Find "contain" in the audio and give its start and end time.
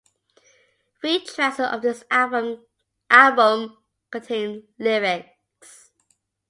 4.09-4.67